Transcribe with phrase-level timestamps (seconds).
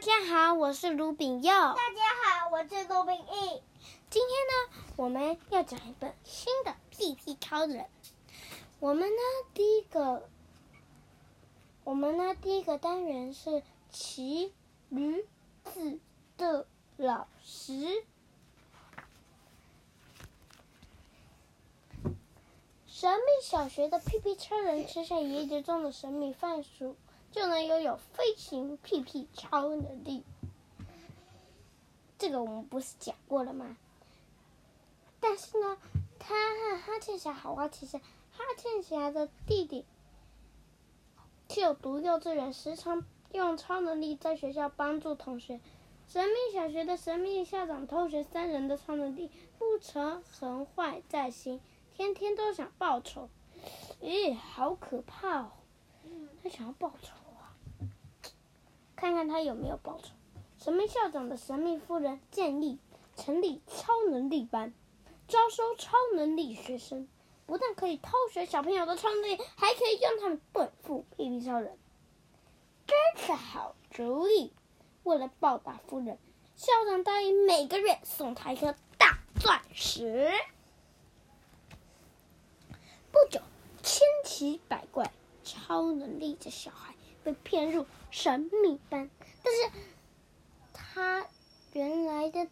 [0.00, 1.52] 大家好，我是卢炳佑。
[1.52, 3.62] 大家好，我是卢炳义。
[4.08, 7.84] 今天呢，我们要讲一本新的屁屁超人。
[8.78, 9.22] 我们呢，
[9.52, 10.26] 第一个，
[11.84, 14.54] 我们呢，第一个单元是骑
[14.88, 15.22] 驴
[15.64, 16.00] 子
[16.38, 18.02] 的老师。
[22.86, 26.96] 神秘小学的屁屁超人吃下椰子中的神秘番薯，
[27.30, 30.24] 就能拥有飞行屁屁超能力。
[32.18, 33.76] 这个我们不是讲过了吗？
[35.20, 35.76] 但是呢，
[36.18, 39.84] 他和哈欠侠好花其实哈欠侠的弟弟，
[41.48, 45.60] 却有读幼稚园，时常用超能力在学校帮助同学。
[46.08, 51.60] 神秘小学的神秘校长偷学三人的超能力，不成横坏在心。
[51.94, 53.28] 天天都想报仇，
[54.00, 55.52] 咦，好可怕哦！
[56.42, 57.54] 他想要报仇啊，
[58.96, 60.10] 看看他有没有报仇。
[60.58, 62.78] 神秘校长的神秘夫人建议
[63.16, 64.74] 成立超能力班，
[65.28, 67.08] 招收超能力学生，
[67.46, 71.78] 不但可以偷学小朋友的超能力，还可以用他们对付屁屁超人，
[72.86, 74.52] 真是好主意！
[75.02, 76.18] 为了报答夫人，
[76.56, 80.30] 校长答应每个月送他一颗大钻石。
[83.10, 83.40] 不久，
[83.82, 85.10] 千奇百怪、
[85.42, 89.10] 超能力的小孩被骗入神秘班，
[89.44, 89.70] 但是
[90.72, 91.26] 他
[91.74, 92.48] 原来的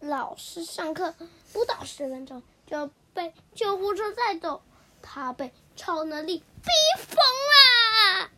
[0.00, 1.14] 老师上课
[1.52, 4.62] 不到十分钟就被救护车带走，
[5.00, 6.68] 他被超能力逼
[6.98, 7.16] 疯
[7.54, 8.30] 了。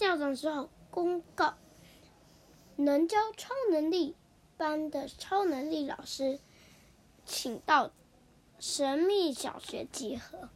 [0.00, 1.54] 校长只好公告，
[2.76, 4.16] 能教超能力
[4.56, 6.40] 班的超能力老师，
[7.24, 7.92] 请到。
[8.58, 10.48] 神秘小学集合。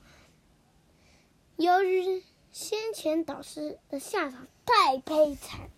[1.56, 5.70] 由于先前导师的下场太悲惨，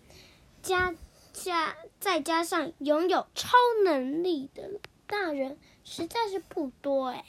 [0.61, 0.95] 加
[1.31, 7.25] 加再加上拥有超能力的大人实在是不多哎，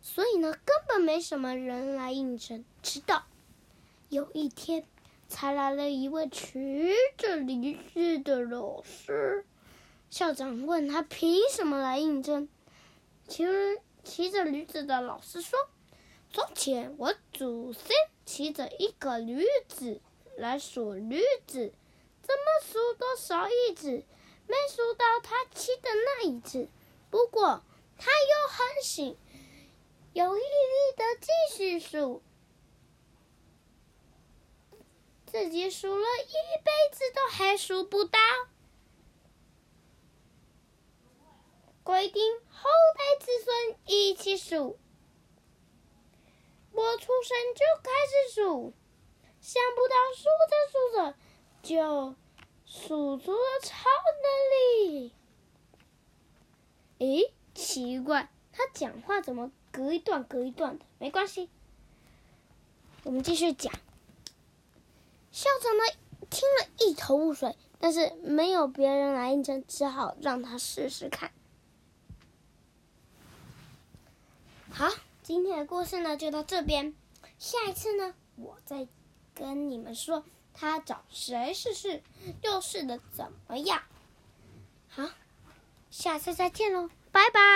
[0.00, 2.64] 所以呢，根本没什么人来应征。
[2.82, 3.24] 直到
[4.08, 4.84] 有一天，
[5.28, 9.46] 才来了一位骑着驴子的老师。
[10.10, 12.48] 校长问他凭什么来应征？
[13.28, 13.44] 骑
[14.02, 15.58] 骑着驴子的老师说
[16.32, 17.90] ：“从前我祖先
[18.24, 20.00] 骑着一个驴子
[20.36, 21.72] 来数驴子，
[22.22, 24.04] 怎么数都少一只，
[24.46, 26.68] 没数到他骑的那一只。
[27.10, 27.62] 不过
[27.98, 29.18] 他又很醒，
[30.14, 32.22] 有毅力的继续数，
[35.26, 36.32] 自己数了一
[36.64, 38.18] 辈子都还数不到。”
[41.84, 44.78] 规定后代子孙一起数，
[46.82, 48.72] 我出生就开始数，
[49.40, 51.14] 想不到数着数着
[51.62, 52.16] 就
[52.66, 53.88] 数出了超
[54.24, 54.26] 能
[54.90, 55.12] 力。
[56.98, 60.84] 诶，奇怪，他讲话怎么隔一段隔一段的？
[60.98, 61.48] 没关系，
[63.04, 63.72] 我们继续讲。
[65.30, 65.84] 校长呢，
[66.30, 71.32] 听了一头雾水，但是没有别人来应征，只好让他试试看。
[74.70, 74.88] 好，
[75.22, 76.94] 今天的故事呢就到这边。
[77.38, 78.88] 下一次呢，我再
[79.34, 82.02] 跟你们说他找谁试试，
[82.42, 83.82] 又试的怎么样。
[84.88, 85.08] 好，
[85.90, 87.52] 下次再见喽，拜拜。